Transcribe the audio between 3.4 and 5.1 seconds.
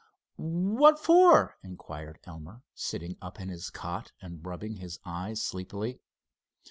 his cot and rubbing his